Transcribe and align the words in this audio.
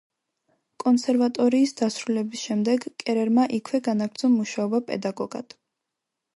კონსერვატორიის 0.83 1.73
დასრულების 1.81 2.47
შემდეგ 2.49 2.89
კერერმა 3.05 3.47
იქვე 3.61 3.85
განაგრძო 3.91 4.33
მუშაობა 4.41 4.85
პედაგოგად. 4.91 5.59